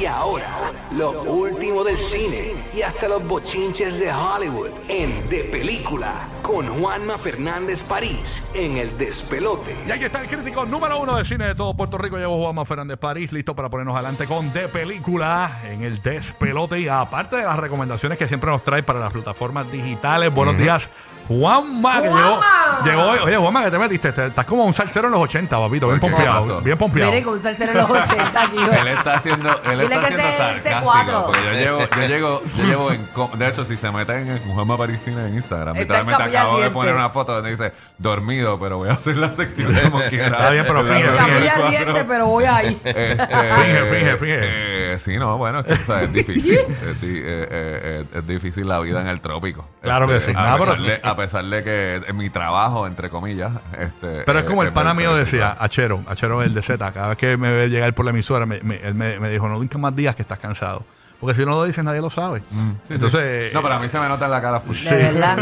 Y 0.00 0.06
ahora, 0.06 0.70
lo 0.92 1.22
último 1.22 1.82
del 1.82 1.98
cine 1.98 2.54
y 2.72 2.82
hasta 2.82 3.08
los 3.08 3.26
bochinches 3.26 3.98
de 3.98 4.12
Hollywood 4.12 4.70
en 4.86 5.28
De 5.28 5.42
Película 5.44 6.28
con 6.40 6.68
Juanma 6.68 7.18
Fernández 7.18 7.82
París 7.82 8.48
en 8.54 8.76
El 8.76 8.96
Despelote. 8.96 9.74
Y 9.88 9.90
aquí 9.90 10.04
está 10.04 10.20
el 10.20 10.28
crítico 10.28 10.64
número 10.64 11.00
uno 11.00 11.16
de 11.16 11.24
cine 11.24 11.48
de 11.48 11.56
todo 11.56 11.74
Puerto 11.74 11.98
Rico. 11.98 12.16
Llevo 12.16 12.40
Juanma 12.40 12.64
Fernández 12.64 12.96
París, 12.96 13.32
listo 13.32 13.56
para 13.56 13.70
ponernos 13.70 13.96
adelante 13.96 14.26
con 14.26 14.52
De 14.52 14.68
Película 14.68 15.62
en 15.64 15.82
el 15.82 16.00
despelote. 16.00 16.78
Y 16.78 16.86
aparte 16.86 17.36
de 17.36 17.42
las 17.42 17.58
recomendaciones 17.58 18.18
que 18.18 18.28
siempre 18.28 18.52
nos 18.52 18.62
trae 18.62 18.84
para 18.84 19.00
las 19.00 19.12
plataformas 19.12 19.70
digitales, 19.72 20.32
buenos 20.32 20.56
días. 20.56 20.88
Juanma, 21.26 22.02
que 22.02 22.08
llegó, 22.08 22.40
llegó 22.84 23.02
hoy. 23.02 23.18
Oye, 23.24 23.36
Juanma, 23.36 23.64
que 23.64 23.70
te 23.70 23.78
metiste? 23.78 24.12
Te- 24.12 24.26
estás 24.26 24.44
como 24.46 24.64
un 24.64 24.74
salsero 24.74 25.06
en 25.06 25.12
los 25.12 25.20
80, 25.22 25.56
papito. 25.58 25.86
Bien 25.88 26.00
¿Por 26.00 26.10
qué? 26.10 26.16
pompeado. 26.16 26.60
Bien 26.60 26.78
pompeado. 26.78 27.10
Mire, 27.10 27.22
con 27.24 27.34
un 27.34 27.38
salsero 27.40 27.72
en 27.72 27.78
los 27.78 27.90
80 27.90 28.42
aquí. 28.42 28.56
güey. 28.56 28.80
Él 28.80 28.88
está 28.88 29.14
haciendo, 29.14 29.50
él 29.64 29.70
Dile 29.78 29.82
está 29.84 29.98
que 30.00 30.06
haciendo 30.14 30.22
ese- 30.44 30.56
ese 30.56 30.70
sarcástico, 30.70 30.80
cuatro. 30.82 31.22
porque 31.26 31.40
yo 31.44 31.52
llego, 31.52 31.78
yo 31.80 32.06
llego, 32.06 32.42
yo 32.56 32.64
llevo 32.64 32.92
en, 32.92 33.04
co- 33.06 33.30
de 33.34 33.48
hecho, 33.48 33.64
si 33.64 33.76
se 33.76 33.90
meten 33.90 34.28
en 34.30 34.38
Juanma 34.54 34.76
Parisina 34.76 35.26
en 35.26 35.34
Instagram, 35.36 35.76
Está 35.76 35.80
literalmente 35.80 36.12
en 36.14 36.18
capilla 36.20 36.40
acabo 36.42 36.60
de 36.60 36.70
poner 36.70 36.94
una 36.94 37.10
foto 37.10 37.32
donde 37.34 37.50
dice 37.50 37.72
dormido, 37.98 38.58
pero 38.58 38.78
voy 38.78 38.88
a 38.88 38.92
hacer 38.92 39.16
la 39.16 39.32
sección 39.32 39.74
como 39.90 39.98
quiera. 40.08 40.26
Está 40.38 40.50
bien, 40.50 40.64
pero 40.66 40.80
En 40.80 40.88
la 40.88 40.94
finge, 40.94 41.06
noventa 41.06 41.24
y 41.28 41.30
Capilla 41.32 41.52
cuatro. 41.56 41.70
diente, 41.70 42.04
pero 42.04 42.26
voy 42.26 42.44
ahí. 42.44 42.80
Este, 42.84 43.16
Finge, 43.16 43.84
finge, 43.86 44.16
finge. 44.18 44.38
eh, 44.40 44.77
sí, 44.98 45.16
no, 45.18 45.36
bueno, 45.36 45.60
es, 45.60 45.66
que, 45.66 45.72
o 45.74 45.86
sea, 45.86 46.02
es 46.04 46.12
difícil. 46.12 46.58
es, 46.90 47.00
di- 47.00 47.18
eh, 47.18 47.22
eh, 47.22 47.48
eh, 47.50 48.04
es 48.14 48.26
difícil 48.26 48.66
la 48.68 48.80
vida 48.80 49.00
en 49.00 49.08
el 49.08 49.20
trópico. 49.20 49.66
Claro 49.82 50.06
que 50.08 50.20
sí. 50.20 50.32
A, 50.34 50.54
Ah, 50.54 50.56
pero- 50.58 50.72
pesar 50.72 50.86
de, 50.86 51.00
a 51.08 51.16
pesar 51.16 51.44
de 51.44 51.64
que 51.64 52.02
en 52.06 52.16
mi 52.16 52.30
trabajo, 52.30 52.86
entre 52.86 53.10
comillas. 53.10 53.52
Este, 53.78 54.22
Pero 54.24 54.38
es 54.38 54.44
como 54.44 54.62
el 54.62 54.68
eh, 54.68 54.72
pana 54.72 54.94
mío 54.94 55.14
decía, 55.14 55.56
Achero, 55.58 56.02
Achero 56.08 56.42
el 56.42 56.54
de 56.54 56.62
Z, 56.62 56.92
cada 56.92 57.08
vez 57.08 57.18
que 57.18 57.36
me 57.36 57.52
ve 57.52 57.68
llegar 57.68 57.92
por 57.94 58.04
la 58.04 58.12
emisora, 58.12 58.46
me- 58.46 58.60
me- 58.62 58.76
él 58.76 58.94
me, 58.94 59.18
me 59.20 59.28
dijo, 59.30 59.48
no 59.48 59.60
digas 59.60 59.78
más 59.80 59.94
días 59.94 60.16
que 60.16 60.22
estás 60.22 60.38
cansado. 60.38 60.84
Porque 61.20 61.34
si 61.40 61.44
no 61.44 61.52
lo 61.56 61.64
dices, 61.64 61.82
nadie 61.82 62.00
lo 62.00 62.10
sabe. 62.10 62.42
Entonces, 62.88 63.52
No, 63.52 63.60
pero 63.60 63.74
a 63.74 63.78
mí 63.80 63.88
se 63.88 63.98
me 63.98 64.06
nota 64.08 64.26
en 64.26 64.30
la 64.30 64.40
cara 64.40 64.60
full. 64.60 64.76
De 64.76 64.96
verdad. 64.96 65.36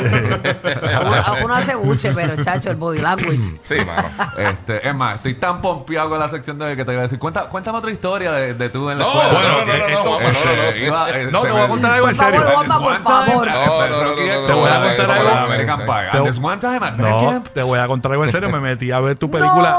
Uno, 1.45 1.55
hace 1.55 1.75
buche, 1.75 2.13
pero 2.15 2.35
chacho, 2.43 2.71
el 2.71 2.77
body 2.77 3.01
language. 3.01 3.59
Sí, 3.63 3.75
mano. 3.85 4.09
Este, 4.39 4.89
es 4.89 4.95
más, 4.95 5.17
estoy 5.17 5.35
tan 5.35 5.61
pompeado 5.61 6.09
con 6.09 6.19
la 6.19 6.31
sección 6.31 6.59
de 6.59 6.65
hoy 6.65 6.77
que 6.77 6.85
te 6.85 6.93
voy 6.93 7.01
a 7.01 7.03
decir, 7.03 7.19
cuenta, 7.19 7.43
cuéntame 7.51 7.77
otra 7.79 7.91
historia 7.91 8.33
de, 8.33 8.55
de 8.55 8.69
tú 8.71 8.89
en 8.89 8.99
la 8.99 9.05
No, 9.05 9.11
escuela. 9.13 9.33
bueno, 9.33 9.49
no, 9.49 9.59
no, 9.59 9.67
no, 9.67 9.89
no, 9.89 10.05
no, 10.05 10.21
no, 10.21 10.29
este, 10.29 10.87
eh, 10.87 11.29
te 11.31 11.37
voy 11.51 11.61
a 11.61 11.69
contar 11.69 11.93
algo 11.93 12.09
en 12.09 12.17
Por 12.17 12.25
favor, 12.25 12.41
serio. 12.41 12.47
Por 12.47 12.57
One 12.57 12.99
time, 12.99 13.05
favor. 13.05 13.49
eh, 13.49 14.45
Te 14.47 14.53
voy 14.55 14.69
a 14.71 14.77
eh, 14.77 14.97
contar 14.97 15.11
algo. 15.11 15.31
American 15.31 15.79
Pie. 15.81 15.87
Te- 16.11 16.17
And 16.19 16.27
this 16.29 16.39
one 16.43 16.57
time 16.59 16.87
at 16.87 16.93
no, 16.97 17.21
Camp. 17.31 17.49
te 17.49 17.63
voy 17.63 17.79
a 17.79 17.87
contar 17.87 18.13
algo 18.13 18.25
en 18.25 18.33
serio. 18.33 18.49
Me 18.51 18.61
metí 18.61 18.91
a 18.93 19.01
ver 19.01 19.19
tu 19.19 19.31
película. 19.31 19.79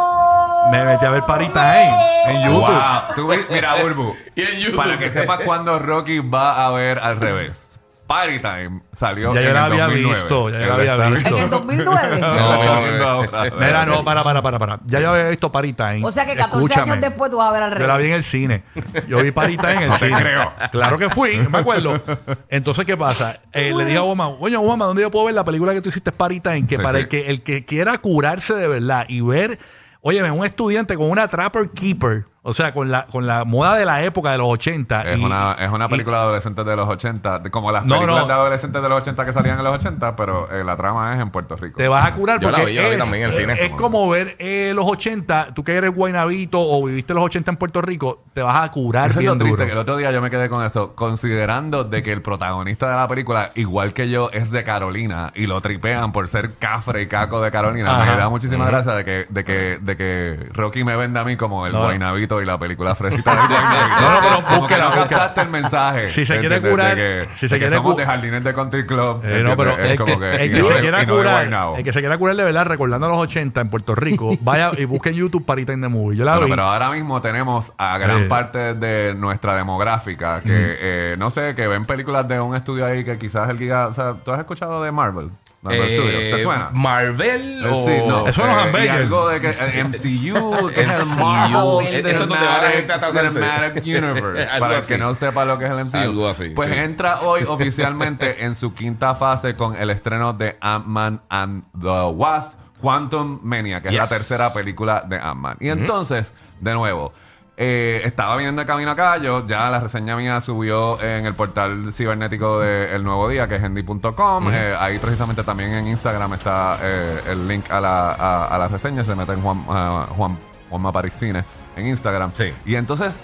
Me 0.71 0.83
metí 0.85 1.05
a 1.05 1.09
ver 1.11 1.23
Party 1.23 1.47
Time 1.49 1.97
en 2.27 2.41
YouTube. 2.45 2.67
Wow. 2.67 3.15
Tú 3.15 3.29
mira, 3.53 3.75
Burbu. 3.81 4.15
Y 4.35 4.41
en 4.41 4.59
YouTube. 4.59 4.75
Para 4.77 4.97
que 4.99 5.09
sepas 5.11 5.39
cuándo 5.41 5.79
Rocky 5.79 6.19
va 6.19 6.65
a 6.65 6.71
ver 6.71 6.99
al 6.99 7.17
revés. 7.17 7.73
Party 8.05 8.39
Time 8.39 8.81
salió 8.93 9.33
Ya 9.33 9.41
yo 9.41 9.47
en 9.49 9.53
la 9.55 9.65
el 9.65 9.71
había 9.73 9.83
2009. 9.87 10.15
visto, 10.21 10.49
ya 10.49 10.59
yo 10.61 10.65
la 10.67 10.73
había 10.75 10.93
está 10.93 11.09
visto. 11.09 11.37
En 11.37 11.43
el 11.43 11.49
2009. 11.49 12.17
No, 12.21 12.81
viendo 12.81 13.03
eh. 13.03 13.05
ahora. 13.05 13.43
Mira, 13.59 13.85
no, 13.85 14.05
para, 14.05 14.23
para, 14.23 14.41
para, 14.41 14.59
para. 14.59 14.79
Ya 14.85 15.01
yo 15.01 15.11
había 15.11 15.27
visto 15.27 15.51
Party 15.51 15.73
Time. 15.73 16.01
O 16.05 16.11
sea 16.11 16.25
que 16.25 16.35
14 16.35 16.57
Escúchame. 16.57 16.91
años 16.93 17.01
después 17.01 17.29
tú 17.29 17.35
vas 17.37 17.49
a 17.49 17.51
ver 17.51 17.63
al 17.63 17.77
Yo 17.77 17.85
la 17.85 17.97
vi 17.97 18.03
revés. 18.03 18.07
en 18.11 18.13
el 18.13 18.23
cine. 18.23 18.63
Yo 19.09 19.17
vi 19.17 19.31
Party 19.31 19.57
Time 19.57 19.73
en 19.85 19.91
el 19.91 19.99
te 19.99 20.07
cine. 20.07 20.21
creo. 20.21 20.53
Claro 20.71 20.97
que 20.97 21.09
fui, 21.09 21.35
me 21.49 21.57
acuerdo. 21.57 22.01
Entonces, 22.47 22.85
¿qué 22.85 22.95
pasa? 22.95 23.39
Eh, 23.51 23.73
le 23.75 23.83
dije 23.83 23.97
a 23.97 24.03
Obama, 24.03 24.29
coño, 24.39 24.61
Obama, 24.61 24.85
¿dónde 24.85 25.01
yo 25.01 25.11
puedo 25.11 25.25
ver 25.25 25.35
la 25.35 25.43
película 25.43 25.73
que 25.73 25.81
tú 25.81 25.89
hiciste 25.89 26.13
Party 26.13 26.39
Time? 26.39 26.65
Que 26.65 26.77
Sí, 26.77 26.81
para 26.81 26.99
sí. 26.99 27.03
El, 27.03 27.07
que, 27.09 27.27
el 27.27 27.41
que 27.43 27.65
quiera 27.65 27.97
curarse 27.97 28.53
de 28.53 28.69
verdad 28.69 29.03
y 29.09 29.19
ver, 29.19 29.59
óyeme, 30.07 30.31
un 30.31 30.45
estudiante 30.45 30.95
con 30.95 31.11
una 31.11 31.27
Trapper 31.27 31.69
Keeper, 31.71 32.27
o 32.49 32.53
sea, 32.53 32.71
con 32.73 32.89
la, 32.89 33.05
con 33.05 33.27
la 33.27 33.43
moda 33.45 33.75
de 33.75 33.83
la 33.85 34.03
época 34.03 34.31
de 34.31 34.37
los 34.37 34.47
80. 34.47 35.01
Es 35.11 35.19
y- 35.19 35.23
una, 35.23 35.53
es 35.59 35.69
una 35.69 35.85
y- 35.85 35.89
película 35.89 36.17
de 36.19 36.23
adolescentes 36.23 36.65
de 36.65 36.75
los 36.75 36.87
80, 36.87 37.39
de- 37.39 37.51
como 37.51 37.71
las 37.71 37.85
No, 37.85 37.95
películas 37.95 38.21
no. 38.21 38.27
de 38.27 38.33
adolescentes 38.33 38.81
de 38.81 38.89
los 38.89 39.01
80 39.01 39.25
que 39.25 39.33
salían 39.33 39.57
en 39.57 39.63
los 39.65 39.73
80, 39.73 40.15
pero 40.15 40.49
eh, 40.51 40.63
la 40.63 40.77
trama 40.77 41.13
es 41.15 41.21
en 41.21 41.29
Puerto 41.29 41.55
Rico. 41.57 41.77
Te 41.77 41.87
vas 41.87 42.05
a 42.07 42.13
curar 42.13 42.39
Yo 42.39 42.49
la 42.49 42.57
porque 42.59 42.71
vi, 42.71 42.75
yo 42.77 42.81
la 42.83 42.87
vi 42.89 42.93
es, 42.95 42.99
también 42.99 43.23
en 43.23 43.29
el 43.29 43.33
cine. 43.35 43.53
es 43.59 43.71
como 43.71 44.07
ver 44.09 44.35
eh, 44.39 44.71
los 44.75 44.85
80, 44.87 45.53
tú 45.53 45.63
que 45.63 45.73
eres 45.75 45.93
guaynabito 45.93 46.59
o 46.59 46.85
viviste 46.85 47.13
los 47.13 47.23
80 47.25 47.51
en 47.51 47.57
Puerto 47.57 47.81
Rico, 47.81 48.23
te 48.33 48.41
vas 48.41 48.63
a 48.63 48.71
curar 48.71 49.11
Eso 49.11 49.19
es 49.19 49.25
bien 49.25 49.31
lo 49.33 49.37
triste, 49.37 49.51
duro. 49.57 49.65
que 49.65 49.71
el 49.73 49.77
otro 49.77 49.97
día 49.97 50.11
yo 50.11 50.21
me 50.21 50.29
quedé 50.29 50.47
con 50.49 50.63
eso, 50.63 50.95
considerando 50.95 51.83
de 51.83 52.03
que 52.03 52.11
el 52.13 52.21
protagonista 52.21 52.89
de 52.89 52.95
la 52.95 53.07
película, 53.07 53.51
igual 53.55 53.93
que 53.93 54.09
yo, 54.09 54.29
es 54.31 54.51
de 54.51 54.63
Carolina 54.63 55.31
y 55.35 55.47
lo 55.47 55.59
tripean 55.61 56.11
por 56.11 56.27
ser 56.27 56.53
cafre 56.55 57.01
y 57.01 57.07
caco 57.07 57.41
de 57.41 57.51
Carolina. 57.51 58.01
Ajá. 58.01 58.11
Me 58.13 58.17
da 58.17 58.29
muchísima 58.29 58.65
gracia 58.67 58.93
de 58.93 59.03
que, 59.03 59.25
de 59.29 59.43
que, 59.43 59.79
de 59.81 59.97
que 59.97 60.49
Rocky 60.53 60.83
me 60.83 60.95
venda 60.95 61.21
a 61.21 61.23
mí 61.25 61.35
como 61.35 61.65
el 61.67 61.73
No. 61.73 61.79
guaynabito 61.83 62.36
y 62.41 62.45
la 62.45 62.57
película 62.59 62.95
fresita 62.95 63.31
del 63.35 63.47
guaynabito. 63.47 63.97
No, 64.01 64.11
no, 64.11 64.19
pero 64.21 64.47
como 64.55 64.67
que 64.67 64.77
no 64.77 64.91
captaste 64.91 65.41
el 65.41 65.49
mensaje. 65.49 66.09
Si 66.11 66.25
se 66.25 66.39
quiere 66.39 66.61
curar- 66.61 66.95
que, 66.95 67.27
si 67.35 67.47
se 67.47 67.57
quiere 67.57 67.75
somos 67.75 67.97
de 67.97 68.05
jardines 68.05 68.43
de 68.43 68.53
country 68.53 68.85
club. 68.85 69.21
Eh, 69.23 69.41
no, 69.43 69.55
pero 69.57 69.75
que, 69.75 69.95
como 69.95 70.19
que- 70.19 70.35
el 70.35 70.51
que 70.51 70.63
se 70.73 70.79
quiera 70.81 71.05
curar, 71.05 71.75
el 71.77 71.83
que 71.83 71.93
se 71.93 71.99
quiera 71.99 72.17
curar 72.17 72.35
de 72.35 72.43
verdad, 72.43 72.65
recordando 72.65 73.07
los 73.09 73.17
80 73.19 73.61
en 73.61 73.69
Puerto 73.69 73.95
Rico, 73.95 74.37
vaya 74.41 74.71
y 74.77 74.85
busque 74.85 75.09
en 75.09 75.15
YouTube 75.15 75.45
Party 75.45 75.65
Time 75.65 75.81
the 75.81 75.87
Movie. 75.89 76.17
Yo 76.17 76.25
la 76.25 76.33
Bueno, 76.33 76.45
vi. 76.45 76.51
pero 76.51 76.63
ahora 76.63 76.91
mismo 76.91 77.21
tenemos 77.21 77.73
a 77.77 77.97
gran 77.97 78.23
Eh. 78.23 78.25
parte 78.25 78.73
de 78.73 79.15
nuestra 79.15 79.55
demográfica 79.55 80.41
que, 80.41 80.49
eh, 80.79 81.15
no 81.17 81.29
sé, 81.29 81.55
que 81.55 81.67
ven 81.67 81.85
películas 81.85 82.27
de 82.27 82.39
un 82.39 82.55
estudio 82.55 82.85
ahí 82.85 83.03
que 83.03 83.17
quizás 83.17 83.49
el 83.49 83.57
giga... 83.57 83.87
O 83.87 83.93
sea, 83.93 84.13
¿tú 84.23 84.31
has 84.31 84.39
escuchado 84.39 84.83
de 84.83 84.91
Marvel? 84.91 85.29
Marvel 85.61 85.89
Eh, 85.91 86.31
¿te 86.35 86.43
suena? 86.43 86.69
Marvel 86.71 87.65
Eh, 87.65 87.69
o... 87.69 87.87
sí, 87.87 87.93
no. 88.07 88.27
Eso 88.27 88.45
no 88.45 88.59
es 88.65 88.75
Eh, 88.75 88.85
y 88.85 88.87
algo 88.87 89.27
de 89.27 89.41
que 89.41 89.49
eh, 89.49 89.83
MCU, 89.83 90.67
que 90.73 90.81
es 90.81 90.87
el. 90.87 91.17
Marvel 91.17 91.85
Eh, 91.87 92.11
eso 92.11 92.25
no 92.25 92.35
te 92.35 92.45
va 92.45 92.55
a 92.57 93.29
Cinematic, 93.29 93.83
Universe. 93.83 94.49
Para 94.59 94.77
el 94.77 94.85
que 94.85 94.97
no 94.97 95.15
sepa 95.15 95.45
lo 95.45 95.57
que 95.57 95.65
es 95.65 95.71
el 95.71 95.85
MCU. 95.85 95.97
Algo 95.97 96.27
así, 96.29 96.49
Pues 96.49 96.69
sí. 96.69 96.77
entra 96.77 97.17
hoy 97.21 97.43
oficialmente 97.47 98.45
en 98.45 98.55
su 98.55 98.73
quinta 98.73 99.15
fase 99.15 99.55
con 99.55 99.75
el 99.75 99.89
estreno 99.89 100.33
de 100.33 100.57
Ant-Man 100.61 101.21
and 101.29 101.63
the 101.81 102.03
Wasp, 102.13 102.57
Quantum 102.79 103.39
Mania, 103.41 103.81
que 103.81 103.89
es 103.89 103.95
la 103.95 104.07
tercera 104.07 104.53
película 104.53 105.03
de 105.07 105.17
Ant-Man. 105.17 105.57
Y 105.59 105.69
entonces, 105.69 106.33
de 106.59 106.73
nuevo, 106.73 107.13
eh, 107.59 108.01
estaba 108.05 108.35
viniendo 108.35 108.61
de 108.61 108.67
camino 108.67 108.91
acá, 108.91 109.17
yo 109.17 109.45
ya 109.47 109.71
la 109.71 109.79
reseña 109.79 110.15
mía 110.15 110.39
subió 110.41 111.01
en 111.01 111.25
el 111.25 111.33
portal 111.33 111.91
cibernético 111.91 112.59
de 112.59 112.93
El 112.93 113.03
Nuevo 113.03 113.27
Día, 113.27 113.47
que 113.47 113.55
es 113.55 113.63
hendy.com. 113.63 114.53
Eh, 114.53 114.75
ahí 114.79 114.99
precisamente 114.99 115.43
también 115.43 115.73
en 115.73 115.87
Instagram 115.87 116.33
está 116.35 116.77
eh, 116.83 117.19
el 117.31 117.47
link 117.47 117.71
a 117.71 117.81
la, 117.81 118.11
a, 118.11 118.45
a 118.45 118.57
la 118.59 118.67
reseña, 118.67 119.03
se 119.03 119.15
mete 119.15 119.33
en 119.33 119.41
Juan, 119.41 119.65
ah, 119.69 120.05
Juan, 120.15 120.37
Juanma 120.69 120.91
Parisine 120.91 121.43
en 121.75 121.87
Instagram. 121.87 122.29
Sí. 122.35 122.53
Y 122.63 122.75
entonces, 122.75 123.19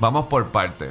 vamos 0.00 0.26
por 0.26 0.46
partes. 0.46 0.90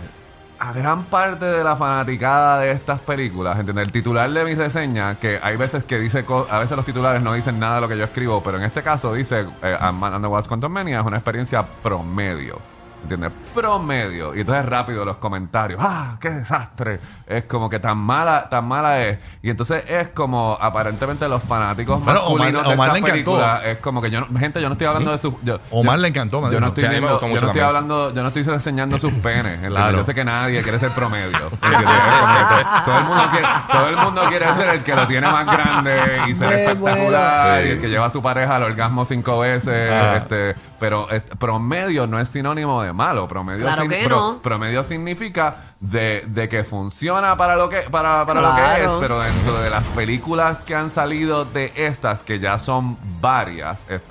A 0.65 0.71
gran 0.71 1.03
parte 1.03 1.43
de 1.43 1.61
la 1.61 1.75
fanaticada 1.75 2.61
de 2.61 2.71
estas 2.71 3.01
películas, 3.01 3.59
¿entiendes? 3.59 3.85
El 3.85 3.91
titular 3.91 4.31
de 4.31 4.45
mi 4.45 4.55
reseña, 4.55 5.15
que 5.19 5.37
hay 5.43 5.57
veces 5.57 5.83
que 5.83 5.99
dice, 5.99 6.23
a 6.49 6.59
veces 6.59 6.77
los 6.77 6.85
titulares 6.85 7.21
no 7.21 7.33
dicen 7.33 7.59
nada 7.59 7.75
de 7.75 7.81
lo 7.81 7.89
que 7.89 7.97
yo 7.97 8.05
escribo, 8.05 8.41
pero 8.41 8.59
en 8.59 8.63
este 8.63 8.81
caso 8.81 9.13
dice, 9.13 9.45
eh, 9.61 9.77
Ant-Man 9.77 10.13
and 10.13 10.23
the 10.23 10.29
Wasp 10.29 10.47
Quantumania 10.47 11.01
es 11.01 11.05
una 11.05 11.17
experiencia 11.17 11.65
promedio. 11.83 12.72
¿Entiendes? 13.03 13.31
Promedio. 13.53 14.33
Y 14.33 14.39
entonces 14.39 14.65
rápido 14.65 15.03
los 15.03 15.17
comentarios. 15.17 15.79
¡Ah! 15.83 16.15
¡Qué 16.21 16.29
desastre! 16.29 16.99
Es 17.27 17.43
como 17.45 17.69
que 17.69 17.79
tan 17.79 17.97
mala, 17.97 18.47
tan 18.49 18.65
mala 18.65 19.01
es. 19.01 19.19
Y 19.41 19.49
entonces 19.49 19.83
es 19.87 20.07
como 20.09 20.57
aparentemente 20.59 21.27
los 21.27 21.43
fanáticos 21.43 21.97
Omar- 22.01 22.15
masculinos 22.15 22.65
de 22.67 22.73
Omar 22.73 22.87
esta 22.87 22.93
le 22.93 22.99
encantó. 22.99 23.11
película. 23.11 23.61
Es 23.65 23.77
como 23.79 24.01
que 24.01 24.09
yo 24.09 24.21
no, 24.21 24.39
gente, 24.39 24.61
yo 24.61 24.69
no 24.69 24.73
estoy 24.73 24.87
hablando 24.87 25.11
de 25.11 25.17
su. 25.17 25.37
Yo, 25.43 25.59
Omar 25.71 25.97
yo- 25.97 26.01
le 26.01 26.07
encantó, 26.07 26.49
Yo 26.51 26.59
no 26.61 26.67
estoy 26.67 26.87
viendo, 26.87 27.19
yo 27.19 27.27
no 27.27 27.47
estoy 27.47 27.61
hablando, 27.61 28.13
yo 28.13 28.21
no 28.21 28.27
estoy 28.29 28.43
reseñando 28.43 28.97
sus 28.99 29.13
penes. 29.15 29.59
Claro. 29.67 29.97
Yo 29.97 30.03
sé 30.05 30.13
que 30.13 30.23
nadie 30.23 30.61
quiere 30.63 30.79
ser 30.79 30.91
promedio. 30.91 31.37
todo, 32.85 32.97
el 32.97 33.03
mundo 33.05 33.23
quiere, 33.31 33.47
todo 33.71 33.89
el 33.89 33.97
mundo 33.97 34.21
quiere 34.29 34.53
ser 34.55 34.69
el 34.75 34.83
que 34.83 34.95
lo 34.95 35.07
tiene 35.07 35.27
más 35.29 35.45
grande 35.45 36.21
y 36.29 36.35
ser 36.35 36.53
espectacular 36.53 37.45
bueno. 37.47 37.67
y 37.67 37.71
el 37.71 37.81
que 37.81 37.89
lleva 37.89 38.05
a 38.05 38.09
su 38.09 38.21
pareja 38.21 38.55
al 38.55 38.63
orgasmo 38.63 39.03
cinco 39.05 39.39
veces. 39.39 39.91
Ah. 39.91 40.17
Este, 40.17 40.55
pero 40.83 41.07
eh, 41.09 41.21
promedio 41.39 42.07
no 42.07 42.19
es 42.19 42.27
sinónimo 42.27 42.83
de 42.83 42.91
malo. 42.91 43.25
Promedio, 43.25 43.61
Claro 43.63 43.87
que 43.87 44.05
no. 44.05 44.39
promedio 44.41 44.83
significa 44.83 45.75
de, 45.79 46.25
de 46.27 46.49
que 46.49 46.65
funciona 46.65 47.37
para 47.37 47.55
lo 47.55 47.69
que 47.69 47.83
para, 47.89 48.25
para 48.25 48.41
lo 48.41 48.53
que 48.53 48.83
es, 48.83 48.91
pero 48.99 49.21
dentro 49.21 49.61
de 49.61 49.69
las 49.69 49.85
películas 49.95 50.57
que 50.65 50.75
han 50.75 50.89
salido 50.91 51.45
de 51.45 51.71
estas, 51.77 52.23
que 52.23 52.37
ya 52.39 52.59
son 52.59 52.97
varias, 53.21 53.85
eh, 53.87 54.01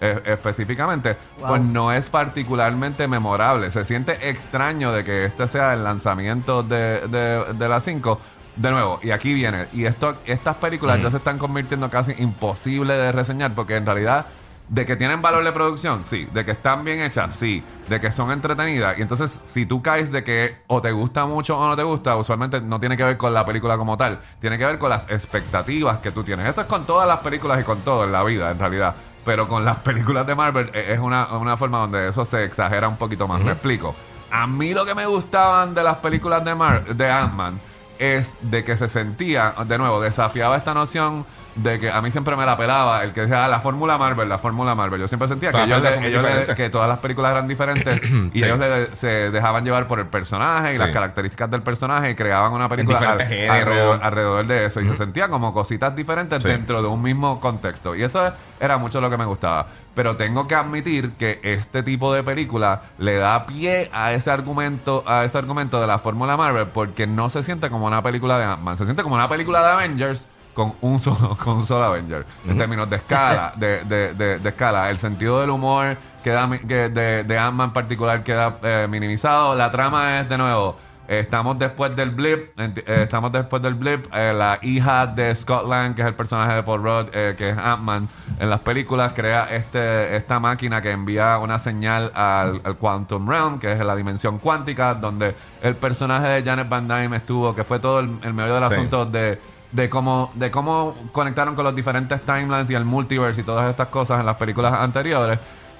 eh, 0.00 0.22
específicamente, 0.24 1.14
Wow. 1.40 1.48
pues 1.48 1.60
no 1.60 1.92
es 1.92 2.06
particularmente 2.06 3.06
memorable. 3.06 3.70
Se 3.70 3.84
siente 3.84 4.30
extraño 4.30 4.92
de 4.92 5.04
que 5.04 5.26
este 5.26 5.46
sea 5.46 5.74
el 5.74 5.84
lanzamiento 5.84 6.62
de, 6.62 7.06
de, 7.06 7.44
de 7.52 7.68
las 7.68 7.84
5. 7.84 8.18
De 8.56 8.70
nuevo, 8.70 8.98
y 9.02 9.10
aquí 9.10 9.32
viene. 9.34 9.66
Y 9.74 9.84
esto, 9.86 10.16
estas 10.26 10.56
películas 10.56 11.02
ya 11.02 11.10
se 11.10 11.16
están 11.18 11.38
convirtiendo 11.38 11.88
casi 11.90 12.12
imposibles 12.18 12.96
de 12.98 13.10
reseñar 13.12 13.52
porque 13.54 13.76
en 13.76 13.84
realidad 13.86 14.26
de 14.72 14.86
que 14.86 14.96
tienen 14.96 15.20
valor 15.20 15.44
de 15.44 15.52
producción, 15.52 16.02
sí. 16.02 16.26
De 16.32 16.46
que 16.46 16.52
están 16.52 16.82
bien 16.82 17.00
hechas, 17.00 17.34
sí. 17.34 17.62
De 17.90 18.00
que 18.00 18.10
son 18.10 18.30
entretenidas. 18.32 18.98
Y 18.98 19.02
entonces, 19.02 19.38
si 19.44 19.66
tú 19.66 19.82
caes 19.82 20.10
de 20.10 20.24
que 20.24 20.56
o 20.66 20.80
te 20.80 20.92
gusta 20.92 21.26
mucho 21.26 21.58
o 21.58 21.68
no 21.68 21.76
te 21.76 21.82
gusta, 21.82 22.16
usualmente 22.16 22.58
no 22.62 22.80
tiene 22.80 22.96
que 22.96 23.04
ver 23.04 23.18
con 23.18 23.34
la 23.34 23.44
película 23.44 23.76
como 23.76 23.98
tal. 23.98 24.20
Tiene 24.40 24.56
que 24.56 24.64
ver 24.64 24.78
con 24.78 24.88
las 24.88 25.04
expectativas 25.10 25.98
que 25.98 26.10
tú 26.10 26.24
tienes. 26.24 26.46
Esto 26.46 26.62
es 26.62 26.66
con 26.66 26.86
todas 26.86 27.06
las 27.06 27.20
películas 27.20 27.60
y 27.60 27.64
con 27.64 27.80
todo 27.80 28.04
en 28.04 28.12
la 28.12 28.24
vida, 28.24 28.50
en 28.50 28.58
realidad. 28.58 28.94
Pero 29.26 29.46
con 29.46 29.62
las 29.62 29.76
películas 29.80 30.26
de 30.26 30.34
Marvel 30.34 30.70
eh, 30.72 30.86
es 30.88 30.98
una, 30.98 31.36
una 31.36 31.58
forma 31.58 31.80
donde 31.80 32.08
eso 32.08 32.24
se 32.24 32.42
exagera 32.42 32.88
un 32.88 32.96
poquito 32.96 33.28
más. 33.28 33.42
Me 33.42 33.52
explico. 33.52 33.94
A 34.30 34.46
mí 34.46 34.72
lo 34.72 34.86
que 34.86 34.94
me 34.94 35.04
gustaban 35.04 35.74
de 35.74 35.82
las 35.82 35.98
películas 35.98 36.46
de, 36.46 36.54
Mar 36.54 36.86
de 36.86 37.10
Ant-Man 37.10 37.60
es 37.98 38.38
de 38.40 38.64
que 38.64 38.78
se 38.78 38.88
sentía, 38.88 39.52
de 39.66 39.76
nuevo, 39.76 40.00
desafiaba 40.00 40.56
esta 40.56 40.72
noción 40.72 41.26
de 41.54 41.78
que 41.78 41.90
a 41.90 42.00
mí 42.00 42.10
siempre 42.10 42.34
me 42.36 42.46
la 42.46 42.56
pelaba 42.56 43.02
el 43.04 43.12
que 43.12 43.22
decía 43.22 43.44
"Ah, 43.44 43.48
la 43.48 43.60
fórmula 43.60 43.98
Marvel, 43.98 44.28
la 44.28 44.38
fórmula 44.38 44.74
Marvel. 44.74 45.00
Yo 45.00 45.08
siempre 45.08 45.28
sentía 45.28 45.50
que, 45.50 45.52
Todas 45.52 45.68
las 45.68 45.78
ellos 45.78 45.82
le- 45.82 45.90
películas 45.90 46.02
son 46.02 46.04
ellos 46.12 46.22
le- 46.22 46.28
diferentes. 46.28 46.56
que 46.56 46.70
todas 46.70 46.88
las 46.88 46.98
películas 47.00 47.30
eran 47.32 47.48
diferentes 47.48 48.02
y 48.32 48.38
Sí. 48.38 48.44
ellos 48.44 48.58
le- 48.58 48.96
se 48.96 49.30
dejaban 49.30 49.64
llevar 49.64 49.86
por 49.86 50.00
el 50.00 50.06
personaje 50.06 50.70
y 50.72 50.76
Sí. 50.76 50.78
las 50.82 50.90
características 50.90 51.50
del 51.50 51.62
personaje 51.62 52.10
y 52.10 52.14
creaban 52.14 52.52
una 52.52 52.68
película 52.68 52.98
al- 52.98 53.20
alrededor, 53.20 54.00
alrededor 54.02 54.46
de 54.46 54.66
eso 54.66 54.80
y 54.80 54.88
se 54.88 54.96
sentía 54.96 55.28
como 55.28 55.52
cositas 55.52 55.94
diferentes 55.94 56.42
Sí. 56.42 56.48
dentro 56.48 56.80
de 56.80 56.88
un 56.88 57.02
mismo 57.02 57.38
contexto 57.40 57.94
y 57.94 58.02
eso 58.02 58.32
era 58.60 58.78
mucho 58.78 59.00
lo 59.00 59.10
que 59.10 59.18
me 59.18 59.24
gustaba 59.24 59.66
pero 59.94 60.16
tengo 60.16 60.48
que 60.48 60.54
admitir 60.54 61.12
que 61.18 61.38
este 61.42 61.82
tipo 61.82 62.14
de 62.14 62.22
película 62.22 62.80
le 62.96 63.16
da 63.18 63.44
pie 63.44 63.90
a 63.92 64.12
ese 64.14 64.30
argumento 64.30 65.04
a 65.06 65.24
ese 65.24 65.36
argumento 65.36 65.80
de 65.82 65.86
la 65.86 65.98
fórmula 65.98 66.36
Marvel 66.38 66.66
porque 66.68 67.06
no 67.06 67.28
se 67.28 67.42
siente 67.42 67.68
como 67.68 67.86
una 67.86 68.02
película 68.02 68.38
de 68.38 68.44
Ant-Man 68.44 68.78
se 68.78 68.84
siente 68.84 69.02
como 69.02 69.16
una 69.16 69.28
película 69.28 69.60
de 69.62 69.70
Avengers 69.72 70.24
con 70.54 70.74
un 70.80 70.98
solo, 71.00 71.36
con 71.42 71.58
un 71.58 71.66
solo 71.66 71.84
Avenger. 71.84 72.24
En 72.48 72.58
términos 72.58 72.88
de 72.90 72.96
escala 72.96 73.52
de, 73.56 73.84
de, 73.84 74.14
de, 74.14 74.38
de 74.38 74.48
escala 74.48 74.90
el 74.90 74.98
sentido 74.98 75.40
del 75.40 75.50
humor 75.50 75.96
queda 76.22 76.48
que 76.68 76.88
de, 76.88 77.24
de 77.24 77.38
Ant-Man 77.38 77.68
en 77.68 77.72
particular 77.72 78.22
queda 78.22 78.58
eh, 78.62 78.86
minimizado. 78.88 79.54
La 79.54 79.70
trama 79.70 80.20
es 80.20 80.28
de 80.28 80.38
nuevo 80.38 80.76
eh, 81.08 81.18
Estamos 81.18 81.58
después 81.58 81.94
del 81.96 82.10
blip, 82.10 82.58
eh, 82.58 82.72
estamos 83.02 83.32
después 83.32 83.60
del 83.60 83.74
blip, 83.74 84.06
eh, 84.14 84.32
la 84.32 84.58
hija 84.62 85.06
de 85.08 85.34
Scott 85.34 85.66
Lang, 85.68 85.94
que 85.96 86.02
es 86.02 86.06
el 86.08 86.14
personaje 86.14 86.54
de 86.54 86.62
Paul 86.62 86.82
Rudd, 86.82 87.08
eh, 87.12 87.34
que 87.36 87.50
es 87.50 87.58
Ant-Man, 87.58 88.08
en 88.38 88.48
las 88.48 88.60
películas 88.60 89.12
crea 89.12 89.48
este, 89.50 90.16
esta 90.16 90.38
máquina 90.38 90.80
que 90.80 90.92
envía 90.92 91.38
una 91.38 91.58
señal 91.58 92.12
al, 92.14 92.60
al 92.64 92.76
Quantum 92.76 93.28
Realm, 93.28 93.58
que 93.58 93.72
es 93.72 93.80
la 93.80 93.96
dimensión 93.96 94.38
cuántica, 94.38 94.94
donde 94.94 95.34
el 95.60 95.74
personaje 95.74 96.28
de 96.28 96.42
Janet 96.44 96.68
Van 96.68 96.86
Dyne 96.86 97.16
estuvo, 97.16 97.52
que 97.54 97.64
fue 97.64 97.80
todo 97.80 97.98
el, 98.00 98.18
el 98.22 98.32
medio 98.32 98.54
del 98.54 98.68
Sí. 98.68 98.74
asunto 98.74 99.04
de, 99.04 99.40
de 99.72 99.88
cómo, 99.88 100.30
de 100.34 100.50
cómo 100.50 100.94
conectaron 101.12 101.54
con 101.54 101.64
los 101.64 101.74
diferentes 101.74 102.20
timelines 102.22 102.70
y 102.70 102.74
el 102.74 102.84
multiverse 102.84 103.40
y 103.40 103.44
todas 103.44 103.68
estas 103.70 103.88
cosas 103.88 104.20
en 104.20 104.26
las 104.26 104.36
películas 104.36 104.74
anteriores. 104.74 105.38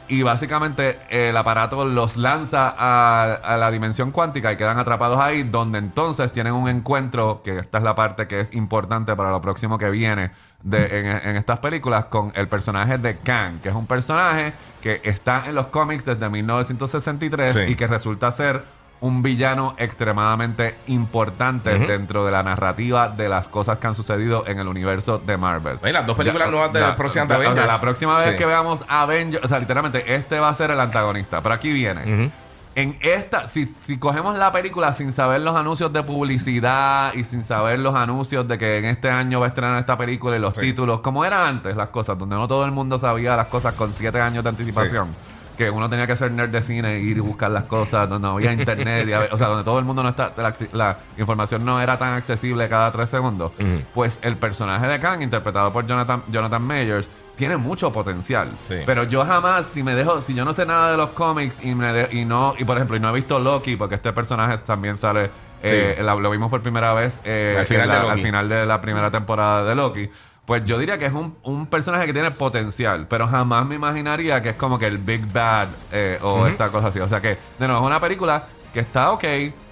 Y 0.08 0.22
básicamente 0.22 0.98
el 1.10 1.34
aparato 1.36 1.84
los 1.84 2.16
lanza 2.16 2.74
a, 2.76 3.34
a 3.34 3.56
la 3.56 3.70
dimensión 3.70 4.10
cuántica 4.10 4.52
y 4.52 4.56
quedan 4.56 4.78
atrapados 4.78 5.18
ahí, 5.20 5.42
donde 5.44 5.78
entonces 5.78 6.32
tienen 6.32 6.52
un 6.54 6.68
encuentro, 6.68 7.40
que 7.44 7.58
esta 7.60 7.78
es 7.78 7.84
la 7.84 7.94
parte 7.94 8.26
que 8.26 8.40
es 8.40 8.52
importante 8.52 9.14
para 9.14 9.30
lo 9.30 9.40
próximo 9.40 9.78
que 9.78 9.88
viene 9.90 10.32
de, 10.62 11.00
en, 11.00 11.06
en 11.30 11.36
estas 11.36 11.60
películas, 11.60 12.06
con 12.06 12.32
el 12.34 12.48
personaje 12.48 12.98
de 12.98 13.16
Kang, 13.16 13.60
que 13.60 13.68
es 13.70 13.74
un 13.74 13.86
personaje 13.86 14.52
que 14.82 15.00
está 15.04 15.44
en 15.46 15.54
los 15.54 15.68
cómics 15.68 16.04
desde 16.04 16.28
1963 16.28 17.54
Sí. 17.54 17.60
y 17.68 17.74
que 17.76 17.86
resulta 17.86 18.32
ser 18.32 18.64
un 19.02 19.20
villano 19.22 19.74
extremadamente 19.78 20.76
importante 20.86 21.76
dentro 21.78 22.24
de 22.24 22.30
la 22.32 22.42
narrativa 22.42 23.08
de 23.08 23.28
las 23.28 23.48
cosas 23.48 23.78
que 23.78 23.86
han 23.88 23.94
sucedido 23.96 24.46
en 24.46 24.58
el 24.60 24.68
universo 24.68 25.18
de 25.18 25.36
Marvel. 25.36 25.78
Las 25.82 26.06
dos 26.06 26.16
películas 26.16 26.48
nuevas 26.50 26.72
de 26.72 26.80
la 26.80 26.96
próximas 26.96 27.28
de 27.28 27.34
o 27.34 27.38
sea, 27.38 27.46
Avengers. 27.50 27.66
La 27.66 27.80
próxima 27.80 28.16
vez 28.16 28.30
Sí. 28.30 28.36
que 28.36 28.46
veamos 28.46 28.84
Avengers, 28.88 29.44
o 29.44 29.48
sea, 29.48 29.58
literalmente, 29.58 30.14
este 30.14 30.38
va 30.40 30.48
a 30.48 30.54
ser 30.54 30.70
el 30.70 30.80
antagonista. 30.80 31.42
Pero 31.42 31.54
aquí 31.54 31.72
viene. 31.72 32.30
En 32.74 32.96
esta, 33.02 33.48
si, 33.48 33.66
si 33.84 33.98
cogemos 33.98 34.38
la 34.38 34.50
película 34.50 34.94
sin 34.94 35.12
saber 35.12 35.42
los 35.42 35.54
anuncios 35.56 35.92
de 35.92 36.02
publicidad 36.04 37.12
y 37.12 37.24
sin 37.24 37.44
saber 37.44 37.78
los 37.80 37.94
anuncios 37.94 38.48
de 38.48 38.56
que 38.56 38.78
en 38.78 38.86
este 38.86 39.10
año 39.10 39.40
va 39.40 39.46
a 39.46 39.48
estrenar 39.48 39.78
esta 39.78 39.98
película 39.98 40.36
y 40.36 40.38
los 40.38 40.54
Sí. 40.54 40.60
títulos, 40.62 41.00
como 41.00 41.24
eran 41.24 41.44
antes 41.44 41.76
las 41.76 41.88
cosas, 41.88 42.16
donde 42.18 42.34
no 42.36 42.48
todo 42.48 42.64
el 42.64 42.70
mundo 42.70 42.98
sabía 42.98 43.36
las 43.36 43.48
cosas 43.48 43.74
con 43.74 43.92
siete 43.92 44.20
años 44.22 44.42
de 44.44 44.50
anticipación. 44.50 45.08
Que 45.56 45.70
uno 45.70 45.88
tenía 45.90 46.06
que 46.06 46.16
ser 46.16 46.30
nerd 46.32 46.50
de 46.50 46.62
cine, 46.62 46.98
ir 47.00 47.16
y 47.16 47.20
buscar 47.20 47.50
las 47.50 47.64
cosas, 47.64 48.08
donde 48.08 48.26
no 48.26 48.34
había 48.34 48.52
internet, 48.60 49.06
y 49.08 49.12
a 49.12 49.18
ver- 49.20 49.34
o 49.34 49.36
sea, 49.36 49.48
donde 49.48 49.64
todo 49.64 49.78
el 49.78 49.84
mundo 49.84 50.02
no 50.02 50.08
está, 50.10 50.32
la, 50.36 50.54
la 50.72 50.96
información 51.18 51.64
no 51.64 51.80
era 51.80 51.98
tan 51.98 52.14
accesible 52.14 52.68
cada 52.68 52.90
tres 52.92 53.10
segundos. 53.10 53.52
Pues 53.94 54.18
el 54.22 54.36
personaje 54.36 54.86
de 54.86 54.98
Kang, 55.00 55.22
interpretado 55.22 55.72
por 55.72 55.86
Jonathan, 55.86 56.22
Jonathan 56.28 56.62
Mayers, 56.62 57.08
tiene 57.36 57.56
mucho 57.56 57.92
potencial. 57.92 58.50
Sí. 58.68 58.76
Pero 58.84 59.04
yo 59.04 59.24
jamás, 59.24 59.66
si 59.72 59.82
me 59.82 59.94
dejo, 59.94 60.20
si 60.22 60.34
yo 60.34 60.44
no 60.44 60.52
sé 60.54 60.66
nada 60.66 60.90
de 60.92 60.96
los 60.96 61.10
cómics 61.10 61.58
y, 61.64 61.74
me 61.74 61.92
de- 61.92 62.08
y 62.16 62.24
no, 62.24 62.54
y 62.58 62.64
por 62.64 62.76
ejemplo, 62.76 62.96
y 62.96 63.00
no 63.00 63.08
he 63.10 63.12
visto 63.14 63.38
Loki, 63.38 63.76
porque 63.76 63.94
este 63.96 64.12
personaje 64.12 64.58
también 64.58 64.98
sale, 64.98 65.30
eh, 65.62 65.94
Sí. 65.96 66.02
la- 66.04 66.14
lo 66.14 66.30
vimos 66.30 66.50
por 66.50 66.60
primera 66.60 66.92
vez 66.92 67.18
eh, 67.24 67.64
final 67.66 67.88
la- 67.88 68.12
al 68.12 68.20
final 68.20 68.48
de 68.48 68.66
la 68.66 68.80
primera 68.80 69.10
temporada 69.10 69.64
de 69.64 69.74
Loki. 69.74 70.10
Pues 70.44 70.64
yo 70.64 70.78
diría 70.78 70.98
que 70.98 71.06
es 71.06 71.12
un, 71.12 71.36
un 71.44 71.66
personaje 71.66 72.06
que 72.06 72.12
tiene 72.12 72.32
potencial, 72.32 73.06
pero 73.08 73.28
jamás 73.28 73.64
me 73.66 73.76
imaginaría 73.76 74.42
que 74.42 74.50
es 74.50 74.56
como 74.56 74.78
que 74.78 74.86
el 74.86 74.98
Big 74.98 75.32
Bad 75.32 75.68
eh, 75.92 76.18
o 76.20 76.46
esta 76.46 76.68
cosa 76.70 76.88
así. 76.88 76.98
O 76.98 77.08
sea 77.08 77.20
que, 77.20 77.38
de 77.58 77.66
nuevo, 77.68 77.80
es 77.80 77.86
una 77.86 78.00
película 78.00 78.46
que 78.74 78.80
está 78.80 79.12
ok, 79.12 79.24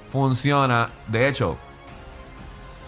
funciona. 0.08 0.88
De 1.08 1.28
hecho, 1.28 1.58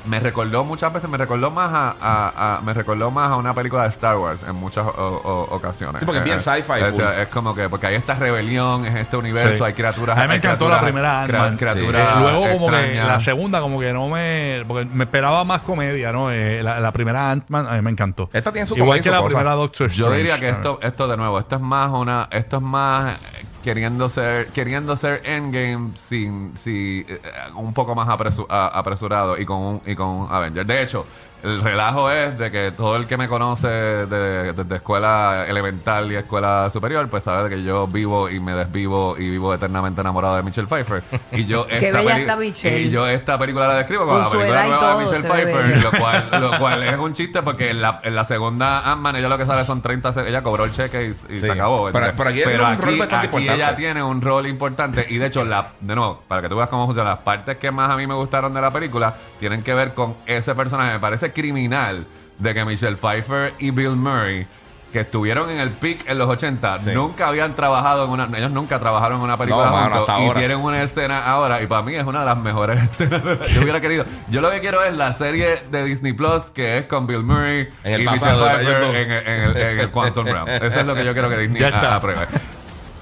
me 0.06 0.20
recordó 0.20 0.64
muchas 0.64 0.92
veces, 0.92 1.08
me 1.08 1.16
recordó 1.18 1.50
más 1.50 1.70
a, 1.72 1.96
a- 2.00 2.56
a- 2.56 2.60
me 2.62 2.72
recordó 2.74 3.10
más 3.10 3.30
a 3.30 3.36
una 3.36 3.54
película 3.54 3.84
de 3.84 3.88
Star 3.90 4.16
Wars 4.16 4.40
en 4.46 4.54
muchas 4.56 4.86
o- 4.86 4.90
o- 4.90 5.54
ocasiones. 5.54 6.00
Sí, 6.00 6.06
porque 6.06 6.18
es 6.18 6.24
bien 6.24 6.36
Eh, 6.36 6.40
sci-fi 6.40 6.80
Es, 6.82 6.90
full. 6.92 7.02
es 7.02 7.28
como 7.28 7.54
que, 7.54 7.68
porque 7.68 7.86
hay 7.86 7.94
esta 7.94 8.14
rebelión, 8.14 8.84
es 8.86 8.94
este 8.96 9.16
universo, 9.16 9.56
Sí. 9.58 9.62
hay 9.62 9.72
criaturas. 9.72 10.18
A 10.18 10.22
mí 10.22 10.28
me 10.28 10.34
encantó 10.36 10.68
la 10.68 10.80
primera 10.80 11.24
crea- 11.26 11.44
Ant-Man. 11.44 11.56
criaturas 11.56 12.16
Eh, 12.16 12.20
luego 12.20 12.48
como 12.52 12.70
que 12.70 12.94
la 12.94 13.20
segunda 13.20 13.60
como 13.60 13.78
que 13.80 13.92
no 13.92 14.08
me... 14.08 14.64
Porque 14.66 14.84
me 14.86 15.04
esperaba 15.04 15.44
más 15.44 15.60
comedia, 15.60 16.12
¿no? 16.12 16.30
Eh, 16.30 16.62
la, 16.62 16.80
la 16.80 16.92
primera 16.92 17.30
Ant-Man 17.30 17.66
a 17.68 17.72
mí 17.74 17.82
me 17.82 17.90
encantó. 17.90 18.28
Esta 18.32 18.50
tiene 18.52 18.66
su 18.66 18.76
Igual 18.76 18.98
que 18.98 19.04
su 19.04 19.10
la 19.10 19.18
cosa. 19.18 19.28
primera 19.28 19.52
Doctor 19.54 19.88
Yo 19.88 20.04
Strange. 20.06 20.16
diría 20.16 20.40
que 20.40 20.48
esto, 20.48 20.78
esto 20.82 21.08
de 21.08 21.16
nuevo, 21.16 21.38
esto 21.38 21.56
es 21.56 21.60
más 21.62 21.90
una, 21.90 22.28
esto 22.30 22.56
es 22.56 22.62
más 22.62 23.14
eh, 23.14 23.46
queriendo 23.62 24.08
ser, 24.08 24.48
queriendo 24.48 24.96
ser 24.96 25.22
Endgame 25.24 25.92
sin, 25.96 26.56
si, 26.56 27.04
eh, 27.08 27.20
un 27.54 27.72
poco 27.72 27.94
más 27.94 28.08
apresurado 28.08 29.38
y 29.38 29.46
con 29.46 29.58
un, 29.58 29.82
y 29.86 29.94
con 29.94 30.08
un 30.08 30.28
Avenger. 30.30 30.66
De 30.66 30.82
hecho, 30.82 31.06
el 31.42 31.62
relajo 31.62 32.10
es 32.10 32.38
de 32.38 32.50
que 32.50 32.72
todo 32.72 32.96
el 32.96 33.06
que 33.06 33.16
me 33.16 33.28
conoce 33.28 33.68
de- 33.68 34.52
desde 34.52 34.76
escuela 34.76 35.44
elemental 35.48 36.10
y 36.12 36.16
escuela 36.16 36.70
superior, 36.72 37.08
pues 37.08 37.24
sabe 37.24 37.48
de 37.48 37.56
que 37.56 37.62
yo 37.62 37.86
vivo 37.86 38.28
y 38.28 38.40
me 38.40 38.52
desvivo 38.54 39.16
y 39.18 39.28
vivo 39.28 39.52
eternamente 39.54 40.00
enamorado 40.00 40.36
de 40.36 40.42
Michelle 40.42 40.66
Pfeiffer. 40.68 41.02
Y 41.32 41.44
yo 41.46 41.66
Qué 41.68 41.76
esta 41.88 41.98
bella 41.98 42.10
peli- 42.12 42.20
está 42.22 42.36
Michelle. 42.36 42.80
Y 42.82 42.90
yo 42.90 43.06
esta 43.06 43.38
película 43.38 43.68
la 43.68 43.74
describo 43.76 44.02
como 44.04 44.12
Con 44.14 44.20
la 44.22 44.26
su 44.28 44.38
película 44.38 44.60
edad 44.60 44.66
y 44.66 44.70
nueva 44.70 44.94
de 44.98 45.04
Michelle 45.04 45.20
se 45.20 45.26
ve 45.28 45.32
Pfeiffer, 45.42 45.66
bella. 45.66 45.82
lo 45.82 45.90
cual, 45.98 46.28
lo 46.40 46.58
cual 46.58 46.82
es 46.84 46.98
un 46.98 47.12
chiste 47.14 47.42
porque 47.42 47.70
en 47.70 47.82
la, 47.82 48.00
en 48.02 48.14
la 48.14 48.24
segunda 48.24 48.90
Ant-Man 48.92 49.16
ella 49.16 49.28
lo 49.28 49.38
que 49.38 49.46
sale 49.46 49.64
son 49.64 49.82
30 49.82 50.12
se- 50.12 50.28
ella 50.28 50.42
cobró 50.42 50.64
el 50.64 50.72
cheque 50.72 51.02
y, 51.04 51.34
y 51.34 51.40
Sí. 51.40 51.40
se 51.40 51.50
acabó 51.50 51.90
Pero- 51.92 52.06
aquí 52.06 52.42
tiene 52.42 52.62
un 52.64 52.78
rol 52.80 52.98
bastante 52.98 53.16
aquí 53.16 53.24
importante. 53.26 53.54
ella 53.54 53.76
tiene 53.76 54.02
un 54.02 54.20
rol 54.22 54.46
importante 54.46 55.06
y 55.08 55.18
de 55.18 55.26
hecho 55.26 55.44
la 55.44 55.72
de 55.80 55.94
nuevo 55.94 56.22
para 56.28 56.40
que 56.42 56.48
tú 56.48 56.56
veas 56.56 56.68
cómo 56.68 56.86
funciona 56.86 57.10
las 57.10 57.18
partes 57.20 57.56
que 57.56 57.70
más 57.70 57.90
a 57.90 57.96
mí 57.96 58.06
me 58.06 58.14
gustaron 58.14 58.54
de 58.54 58.60
la 58.60 58.70
película 58.70 59.14
tienen 59.40 59.62
que 59.62 59.74
ver 59.74 59.92
con 59.94 60.14
ese 60.26 60.54
personaje 60.54 60.92
me 60.92 61.00
parece 61.00 61.31
criminal 61.32 62.06
de 62.38 62.54
que 62.54 62.64
Michelle 62.64 62.96
Pfeiffer 62.96 63.54
y 63.58 63.70
Bill 63.70 63.96
Murray 63.96 64.46
que 64.92 65.00
estuvieron 65.00 65.48
en 65.48 65.58
el 65.58 65.70
peak 65.70 66.04
en 66.06 66.18
los 66.18 66.28
80 66.28 66.80
Sí. 66.82 66.90
nunca 66.92 67.28
habían 67.28 67.54
trabajado 67.54 68.04
en 68.04 68.10
una 68.10 68.28
ellos 68.36 68.50
nunca 68.50 68.78
trabajaron 68.78 69.18
en 69.18 69.24
una 69.24 69.38
película 69.38 69.64
No, 69.66 69.72
mano, 69.72 69.84
juntos 69.84 70.00
hasta 70.10 70.20
y 70.22 70.26
ahora. 70.26 70.38
tienen 70.38 70.58
una 70.58 70.82
escena 70.82 71.24
ahora 71.24 71.62
y 71.62 71.66
para 71.66 71.80
mí 71.82 71.94
es 71.94 72.04
una 72.04 72.20
de 72.20 72.26
las 72.26 72.36
mejores 72.36 72.82
escenas 72.90 73.24
de 73.24 73.36
la- 73.36 73.46
yo 73.46 73.62
hubiera 73.62 73.80
querido 73.80 74.04
yo 74.28 74.42
lo 74.42 74.50
que 74.50 74.60
quiero 74.60 74.82
es 74.84 74.94
la 74.94 75.14
serie 75.14 75.62
de 75.70 75.84
Disney 75.84 76.12
Plus 76.12 76.42
que 76.54 76.76
es 76.76 76.84
con 76.86 77.06
Bill 77.06 77.22
Murray 77.22 77.68
En 77.84 78.02
y 78.02 78.06
Michelle 78.06 78.36
Pfeiffer 78.36 78.82
en, 78.96 79.10
el- 79.10 79.26
en 79.26 79.40
el, 79.44 79.56
en 79.56 79.78
el 79.80 79.90
Quantum 79.90 80.26
Realm 80.26 80.48
eso 80.48 80.80
es 80.80 80.86
lo 80.86 80.94
que 80.94 81.04
yo 81.06 81.12
quiero 81.14 81.30
que 81.30 81.38
Disney 81.38 81.62
apruebe 81.64 82.26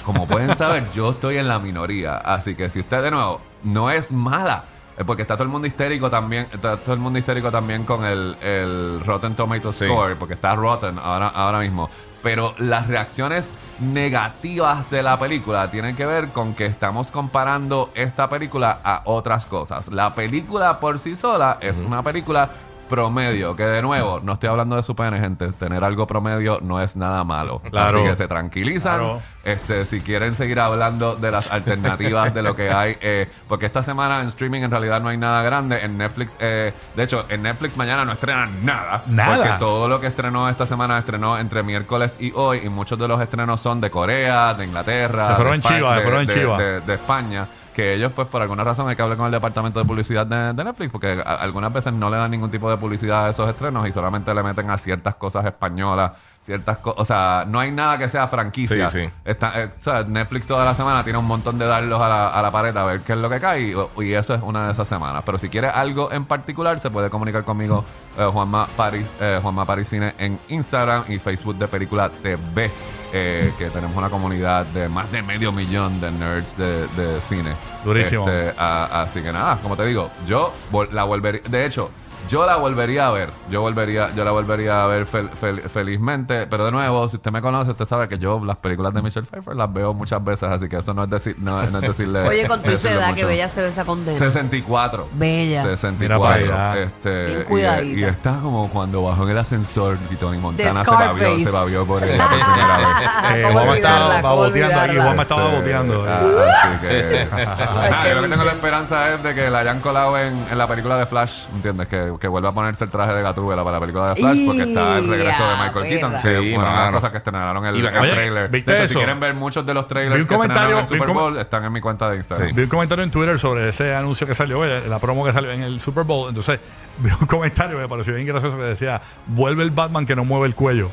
como 0.04 0.28
pueden 0.28 0.56
saber 0.56 0.84
yo 0.94 1.10
estoy 1.10 1.38
en 1.38 1.48
la 1.48 1.58
minoría 1.58 2.18
así 2.18 2.54
que 2.54 2.70
si 2.70 2.78
usted 2.80 3.02
de 3.02 3.10
nuevo 3.10 3.40
no 3.64 3.90
es 3.90 4.12
mala 4.12 4.62
porque 5.04 5.22
está 5.22 5.34
todo 5.34 5.44
el 5.44 5.50
mundo 5.50 5.66
histérico 5.66 6.10
también 6.10 6.46
está 6.52 6.76
todo 6.76 6.94
el 6.94 7.00
mundo 7.00 7.18
histérico 7.18 7.50
también 7.50 7.84
con 7.84 8.04
el, 8.04 8.36
el 8.42 9.00
Rotten 9.04 9.34
Tomatoes 9.34 9.76
Sí. 9.76 9.86
score 9.86 10.16
porque 10.16 10.34
está 10.34 10.54
Rotten 10.54 10.98
ahora, 10.98 11.28
ahora 11.28 11.58
mismo 11.60 11.88
pero 12.22 12.54
las 12.58 12.86
reacciones 12.86 13.50
negativas 13.80 14.90
de 14.90 15.02
la 15.02 15.18
película 15.18 15.70
tienen 15.70 15.94
que 15.96 16.04
ver 16.04 16.28
con 16.28 16.54
que 16.54 16.66
estamos 16.66 17.10
comparando 17.10 17.90
esta 17.94 18.28
película 18.28 18.78
a 18.84 19.02
otras 19.04 19.46
cosas. 19.46 19.88
La 19.88 20.14
película 20.14 20.80
por 20.80 20.98
sí 20.98 21.16
sola 21.16 21.58
es 21.60 21.78
una 21.78 22.02
película 22.02 22.50
promedio. 22.90 23.56
Que 23.56 23.64
de 23.64 23.80
nuevo, 23.80 24.20
no 24.20 24.34
estoy 24.34 24.50
hablando 24.50 24.76
de 24.76 24.82
su 24.82 24.94
pene, 24.94 25.18
gente. 25.18 25.50
Tener 25.52 25.82
algo 25.84 26.06
promedio 26.06 26.58
no 26.60 26.80
es 26.82 26.96
nada 26.96 27.24
malo. 27.24 27.60
Claro. 27.70 28.00
Así 28.00 28.08
que 28.10 28.16
se 28.16 28.28
tranquilizan. 28.28 28.98
Claro. 28.98 29.22
Este, 29.42 29.86
si 29.86 30.02
quieren 30.02 30.34
seguir 30.34 30.60
hablando 30.60 31.16
de 31.16 31.30
las 31.30 31.50
alternativas 31.50 32.34
de 32.34 32.42
lo 32.42 32.54
que 32.54 32.70
hay, 32.70 32.98
eh, 33.00 33.26
porque 33.48 33.64
esta 33.64 33.82
semana 33.82 34.20
en 34.20 34.28
streaming 34.28 34.60
en 34.60 34.70
realidad 34.70 35.00
no 35.00 35.08
hay 35.08 35.16
nada 35.16 35.42
grande. 35.42 35.82
En 35.82 35.96
Netflix, 35.96 36.36
eh, 36.40 36.74
de 36.94 37.02
hecho, 37.02 37.24
en 37.30 37.42
Netflix 37.42 37.74
mañana 37.78 38.04
no 38.04 38.12
estrenan 38.12 38.62
nada. 38.66 39.02
Nada. 39.06 39.36
Porque 39.36 39.50
todo 39.58 39.88
lo 39.88 39.98
que 39.98 40.08
estrenó 40.08 40.46
esta 40.50 40.66
semana 40.66 40.98
estrenó 40.98 41.38
entre 41.38 41.62
miércoles 41.62 42.16
y 42.20 42.32
hoy. 42.34 42.60
Y 42.64 42.68
muchos 42.68 42.98
de 42.98 43.08
los 43.08 43.18
estrenos 43.22 43.60
son 43.62 43.80
de 43.80 43.90
Corea, 43.90 44.52
de 44.52 44.66
Inglaterra, 44.66 45.28
de, 45.28 45.54
en 45.54 45.62
Espa- 45.62 45.76
chiva, 45.76 45.94
se 45.96 46.00
de- 46.00 46.34
de- 46.58 46.80
de 46.82 46.94
España. 46.94 47.46
Que 47.74 47.94
ellos, 47.94 48.12
pues, 48.14 48.28
por 48.28 48.42
alguna 48.42 48.64
razón 48.64 48.88
hay 48.88 48.96
que 48.96 49.02
hablar 49.02 49.16
con 49.16 49.26
el 49.26 49.32
departamento 49.32 49.78
de 49.78 49.86
publicidad 49.86 50.26
de, 50.26 50.64
Netflix, 50.64 50.90
porque 50.90 51.22
algunas 51.24 51.72
veces 51.72 51.92
no 51.92 52.10
le 52.10 52.16
dan 52.16 52.30
ningún 52.30 52.50
tipo 52.50 52.70
de 52.70 52.76
publicidad 52.76 53.26
a 53.26 53.30
esos 53.30 53.48
estrenos 53.48 53.88
y 53.88 53.92
solamente 53.92 54.34
le 54.34 54.42
meten 54.42 54.70
a 54.70 54.76
ciertas 54.76 55.14
cosas 55.14 55.44
españolas, 55.46 56.12
ciertas 56.50 56.78
cosas. 56.78 57.00
O 57.00 57.04
sea, 57.04 57.44
no 57.46 57.60
hay 57.60 57.70
nada 57.70 57.96
que 57.98 58.08
sea 58.08 58.26
franquicia. 58.28 58.88
Sí, 58.88 59.02
sí. 59.04 59.10
Está, 59.24 59.52
eh, 59.62 59.70
o 59.78 59.82
sea, 59.82 60.02
Netflix 60.04 60.46
toda 60.46 60.64
la 60.64 60.74
semana 60.74 61.04
tiene 61.04 61.18
un 61.18 61.26
montón 61.26 61.58
de 61.58 61.66
darlos 61.66 62.02
a 62.02 62.08
la, 62.08 62.28
a 62.28 62.42
la 62.42 62.50
pared 62.50 62.76
a 62.76 62.84
ver 62.84 63.00
qué 63.02 63.12
es 63.12 63.18
lo 63.18 63.30
que 63.30 63.38
cae 63.40 63.60
y, 63.60 64.02
y 64.02 64.12
eso 64.14 64.34
es 64.34 64.42
una 64.42 64.66
de 64.66 64.72
esas 64.72 64.88
semanas. 64.88 65.22
Pero 65.24 65.38
si 65.38 65.48
quiere 65.48 65.68
algo 65.68 66.10
en 66.12 66.24
particular, 66.24 66.80
se 66.80 66.90
puede 66.90 67.08
comunicar 67.10 67.44
conmigo 67.44 67.84
eh, 68.18 68.24
Juanma 68.32 68.66
Paris, 68.76 69.06
eh, 69.20 69.38
Juanma 69.40 69.64
Paris 69.64 69.88
Cine 69.88 70.14
en 70.18 70.38
Instagram 70.48 71.04
y 71.08 71.18
Facebook 71.18 71.56
de 71.56 71.68
Película 71.68 72.08
TV, 72.10 72.70
eh, 73.12 73.52
que 73.58 73.70
tenemos 73.70 73.96
una 73.96 74.10
comunidad 74.10 74.66
de 74.66 74.88
más 74.88 75.10
de 75.12 75.22
medio 75.22 75.52
millón 75.52 76.00
de 76.00 76.10
nerds 76.10 76.56
de, 76.56 76.86
de 76.88 77.20
cine. 77.28 77.52
Durísimo. 77.84 78.28
Este, 78.28 78.54
a- 78.58 79.02
así 79.02 79.22
que 79.22 79.32
nada, 79.32 79.56
como 79.62 79.76
te 79.76 79.86
digo, 79.86 80.10
yo 80.26 80.52
la 80.92 81.04
volvería, 81.04 81.40
de 81.48 81.66
hecho, 81.66 81.90
yo 82.28 82.46
la 82.46 82.56
volvería 82.56 83.08
a 83.08 83.10
ver. 83.10 83.30
Yo 83.50 83.60
volvería, 83.62 84.10
yo 84.14 84.24
la 84.24 84.30
volvería 84.30 84.84
a 84.84 84.86
ver 84.86 85.06
fel- 85.06 85.30
fel- 85.30 85.62
felizmente. 85.68 86.46
Pero 86.46 86.64
de 86.66 86.70
nuevo, 86.72 87.08
si 87.08 87.16
usted 87.16 87.30
me 87.30 87.40
conoce, 87.40 87.70
usted 87.72 87.86
sabe 87.86 88.08
que 88.08 88.18
yo 88.18 88.40
las 88.44 88.56
películas 88.58 88.92
de 88.94 89.02
Michelle 89.02 89.26
Pfeiffer 89.26 89.56
las 89.56 89.72
veo 89.72 89.94
muchas 89.94 90.22
veces, 90.22 90.48
así 90.48 90.68
que 90.68 90.76
eso 90.78 90.94
no 90.94 91.04
es 91.04 91.10
decir, 91.10 91.36
no, 91.38 91.60
no 91.64 91.78
es 91.78 91.82
decirle. 91.88 92.20
Oye, 92.28 92.46
con 92.46 92.62
tu 92.62 92.70
edad, 92.70 93.14
que 93.14 93.24
bella 93.24 93.48
se 93.48 93.62
ve 93.62 93.68
esa 93.68 93.84
condena. 93.84 94.16
64. 94.18 95.08
Bella. 95.12 95.62
64. 95.62 95.98
Mira 95.98 96.18
para 96.18 96.74
allá. 96.74 96.82
Este, 96.82 97.26
Bien 97.26 97.40
y, 97.40 97.44
cuidadita. 97.44 98.00
y 98.00 98.04
está 98.04 98.36
como 98.40 98.68
cuando 98.68 99.02
bajó 99.02 99.24
en 99.24 99.30
el 99.30 99.38
ascensor 99.38 99.98
y 100.10 100.16
Tony 100.16 100.38
Montana 100.38 100.84
se 100.84 100.90
babió, 100.90 101.46
se 101.46 101.50
babió 101.52 101.86
por 101.86 102.02
ella 102.04 102.28
por 102.28 102.38
primera 102.40 102.78
vez. 102.78 103.36
Eh, 103.36 103.42
¿Cómo 103.42 103.58
Juanma 103.60 103.76
estaba 103.76 104.32
boteando 104.34 104.80
aquí, 104.80 104.90
olvidarla? 104.90 105.02
Juanma 105.04 105.22
estaba 105.22 105.48
boteando. 105.48 106.06
Ah, 106.08 106.62
así 106.62 106.86
que. 106.86 107.28
nada, 107.30 108.08
yo 108.08 108.14
lo 108.16 108.22
que 108.22 108.28
tengo 108.28 108.44
la 108.44 108.52
esperanza 108.52 109.14
es 109.14 109.22
de 109.22 109.34
que 109.34 109.50
la 109.50 109.58
hayan 109.60 109.80
colado 109.80 110.18
en, 110.18 110.46
en 110.50 110.58
la 110.58 110.66
película 110.66 110.96
de 110.96 111.06
Flash, 111.06 111.44
¿entiendes? 111.54 111.88
Que, 111.88 112.09
que 112.18 112.28
vuelva 112.28 112.48
a 112.50 112.52
ponerse 112.52 112.84
el 112.84 112.90
traje 112.90 113.12
de 113.14 113.22
Gatúbela 113.22 113.62
para 113.64 113.76
la 113.76 113.80
película 113.80 114.08
de 114.14 114.16
Flash, 114.20 114.44
porque 114.46 114.62
está 114.62 114.98
el 114.98 115.08
regreso 115.08 115.42
de 115.44 115.50
¡Ya, 115.54 115.62
Michael 115.64 115.88
Keaton. 115.88 116.10
perra! 116.12 116.22
que 116.22 116.28
Sí, 116.28 116.34
fue 116.54 116.58
una 116.58 116.68
de 116.68 116.72
las 116.72 116.74
mano. 116.84 116.92
cosas 116.96 117.10
que 117.10 117.16
estrenaron 117.18 117.66
el, 117.66 117.76
Y 117.76 117.78
el. 117.80 117.96
Oye, 117.96 118.10
trailer. 118.12 118.48
¿viste 118.50 118.70
De 118.70 118.76
hecho, 118.78 118.86
si 118.86 118.90
eso? 118.92 118.98
quieren 119.00 119.20
ver 119.20 119.34
muchos 119.34 119.64
de 119.66 119.74
los 119.74 119.84
Vi 119.84 119.88
trailers 119.88 120.20
un 120.22 120.26
que 120.28 120.34
estrenaron 120.34 120.48
comentario- 120.48 120.76
en 120.76 120.78
el 120.80 120.84
Super 120.88 120.98
vi 120.98 121.00
un 121.00 121.06
com- 121.14 121.16
Bowl, 121.22 121.38
están 121.38 121.64
en 121.64 121.72
mi 121.72 121.80
cuenta 121.80 122.10
de 122.10 122.16
Instagram. 122.16 122.48
Sí. 122.48 122.54
Vi 122.54 122.62
un 122.62 122.68
comentario 122.68 123.04
en 123.04 123.10
Twitter 123.10 123.38
sobre 123.38 123.68
ese 123.68 123.94
anuncio 123.94 124.26
que 124.26 124.34
salió, 124.34 124.64
eh, 124.64 124.82
la 124.88 124.98
promo 124.98 125.24
que 125.24 125.32
salió 125.32 125.50
en 125.50 125.62
el 125.62 125.80
Super 125.80 126.04
Bowl. 126.04 126.28
Entonces, 126.28 126.60
vi 126.98 127.10
un 127.10 127.26
comentario 127.26 127.76
que 127.76 127.82
me 127.82 127.88
pareció 127.88 128.14
bien 128.14 128.26
gracioso 128.26 128.56
que 128.56 128.62
decía: 128.64 129.00
Vuelve 129.26 129.62
el 129.62 129.70
Batman 129.70 130.06
que 130.06 130.16
no 130.16 130.24
mueve 130.24 130.46
el 130.46 130.54
cuello. 130.54 130.90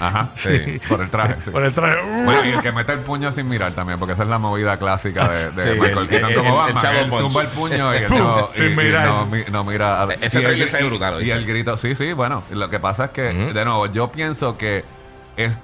Ajá, 0.00 0.30
sí, 0.36 0.80
por 0.88 1.00
el 1.00 1.10
traje. 1.10 1.36
sí. 1.42 1.50
Por 1.50 1.64
el 1.64 1.72
traje. 1.72 1.96
Bueno, 2.24 2.44
y 2.44 2.50
el 2.50 2.60
que 2.62 2.72
mete 2.72 2.92
el 2.92 3.00
puño 3.00 3.32
sin 3.32 3.48
mirar 3.48 3.72
también, 3.72 3.98
porque 3.98 4.12
esa 4.14 4.22
es 4.22 4.28
la 4.28 4.38
movida 4.38 4.76
clásica 4.78 5.28
de, 5.28 5.50
de 5.50 5.62
Sí, 5.62 5.80
Michael 5.80 5.98
el- 5.98 6.08
Keaton 6.08 6.30
el- 6.30 6.36
como 6.36 6.62
el- 6.64 6.68
el 6.68 6.74
Batman. 6.74 6.96
Él 6.96 7.08
Punch. 7.08 7.20
zumba 7.22 7.40
el 7.42 7.48
puño 7.48 7.94
y, 7.94 7.98
Pum, 8.08 8.18
no, 8.18 8.50
y- 8.54 8.58
sin 8.58 8.72
y 8.72 8.76
mirar. 8.76 9.06
no, 9.06 9.26
mi- 9.26 9.44
no 9.50 9.64
mira. 9.64 10.02
a- 10.02 10.12
Ese 10.14 10.40
y 10.42 10.44
el- 10.44 10.60
y- 10.60 10.88
brutal, 10.88 11.22
Y 11.22 11.30
el 11.30 11.46
grito, 11.46 11.76
sí, 11.76 11.94
sí, 11.94 12.12
bueno. 12.12 12.42
Lo 12.50 12.68
que 12.70 12.78
pasa 12.80 13.06
es 13.06 13.10
que, 13.10 13.22
de 13.32 13.64
nuevo, 13.64 13.86
yo 13.86 14.10
pienso 14.12 14.56
que 14.58 14.84
es. 15.36 15.58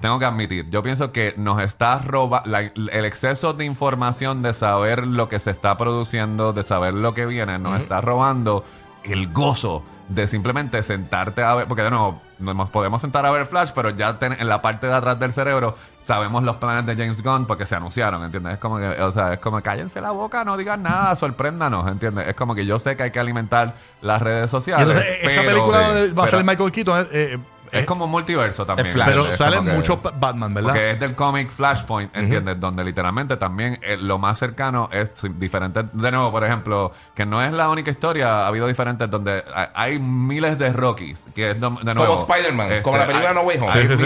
Tengo 0.00 0.20
que 0.20 0.26
admitir, 0.26 0.70
yo 0.70 0.80
pienso 0.80 1.10
que 1.10 1.34
nos 1.36 1.60
está 1.60 1.98
robando 1.98 2.56
el 2.56 3.04
exceso 3.04 3.52
de 3.52 3.64
información 3.64 4.42
de 4.42 4.54
saber 4.54 5.04
lo 5.04 5.28
que 5.28 5.40
se 5.40 5.50
está 5.50 5.76
produciendo, 5.76 6.52
de 6.52 6.62
saber 6.62 6.94
lo 6.94 7.14
que 7.14 7.26
viene, 7.26 7.58
nos 7.58 7.80
está 7.80 8.00
robando 8.00 8.64
el 9.02 9.32
gozo 9.32 9.82
de 10.08 10.26
simplemente 10.26 10.82
sentarte 10.82 11.42
a 11.42 11.54
ver, 11.54 11.66
porque 11.66 11.82
de 11.82 11.90
nuevo, 11.90 12.20
nos 12.38 12.70
podemos 12.70 13.00
sentar 13.02 13.26
a 13.26 13.30
ver 13.30 13.46
Flash, 13.46 13.70
pero 13.74 13.90
ya 13.90 14.18
ten- 14.18 14.36
en 14.38 14.48
la 14.48 14.62
parte 14.62 14.86
de 14.86 14.94
atrás 14.94 15.18
del 15.20 15.32
cerebro 15.32 15.76
sabemos 16.02 16.42
los 16.44 16.56
planes 16.56 16.86
de 16.86 16.96
James 16.96 17.22
Gunn 17.22 17.46
porque 17.46 17.66
se 17.66 17.74
anunciaron, 17.74 18.24
¿entiendes? 18.24 18.54
Es 18.54 18.58
como 18.58 18.78
que, 18.78 18.86
o 18.88 19.12
sea, 19.12 19.34
es 19.34 19.38
como 19.38 19.60
cállense 19.60 20.00
la 20.00 20.12
boca, 20.12 20.44
no 20.44 20.56
digan 20.56 20.82
nada, 20.82 21.14
sorpréndanos, 21.16 21.86
¿entiendes? 21.90 22.26
Es 22.28 22.34
como 22.34 22.54
que 22.54 22.64
yo 22.64 22.78
sé 22.78 22.96
que 22.96 23.02
hay 23.02 23.10
que 23.10 23.20
alimentar 23.20 23.74
las 24.00 24.22
redes 24.22 24.50
sociales. 24.50 24.88
entonces, 24.88 25.18
esa 25.22 25.42
película 25.42 25.78
sí, 26.06 26.12
va 26.12 26.24
a 26.24 26.28
salir 26.28 26.46
Michael 26.46 26.72
Keaton. 26.72 27.08
eh, 27.12 27.38
eh, 27.72 27.78
Es 27.78 27.82
eh, 27.82 27.86
como 27.86 28.04
un 28.06 28.10
multiverso 28.10 28.66
también. 28.66 28.88
Es 28.88 28.94
Flash. 28.94 29.08
pero 29.08 29.26
Es 29.28 29.36
salen 29.36 29.64
que- 29.64 29.72
muchos 29.72 29.98
Batman, 30.18 30.54
¿verdad? 30.54 30.70
porque 30.70 30.90
es 30.92 31.00
del 31.00 31.14
cómic 31.14 31.50
Flashpoint, 31.50 32.16
¿entiendes? 32.16 32.58
Donde 32.60 32.84
literalmente 32.84 33.36
también 33.36 33.78
eh, 33.82 33.96
lo 34.00 34.18
más 34.18 34.38
cercano 34.38 34.88
es 34.92 35.12
diferente. 35.38 35.84
De 35.92 36.10
nuevo, 36.10 36.30
por 36.30 36.44
ejemplo, 36.44 36.92
que 37.14 37.24
no 37.26 37.42
es 37.42 37.52
la 37.52 37.68
única 37.68 37.90
historia, 37.90 38.44
ha 38.44 38.46
habido 38.48 38.66
diferentes 38.66 39.08
donde 39.10 39.44
hay, 39.54 39.66
hay 39.74 39.98
miles 39.98 40.58
de 40.58 40.72
Rockies. 40.72 41.24
Que 41.34 41.50
es 41.52 41.60
de, 41.60 41.68
de 41.82 41.94
nuevo. 41.94 42.14
Como 42.16 42.32
Spider-Man, 42.32 42.82
como 42.82 42.96
la 42.96 43.06
película 43.06 43.28
hay- 43.30 43.34
No 43.34 43.40
Way 43.42 43.58
Home. 43.58 43.72
hay 43.72 43.82
Sí, 43.82 43.88
sí, 43.88 43.96
sí. 43.96 44.02